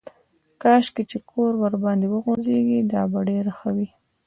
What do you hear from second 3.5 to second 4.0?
ښه وي.